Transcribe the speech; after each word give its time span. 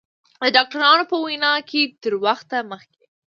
د 0.39 0.43
ډاکترانو 0.55 1.03
په 1.11 1.15
وینا 1.25 1.53
که 1.69 1.79
تر 2.03 2.13
وخته 2.25 2.57
مخکې 2.71 3.03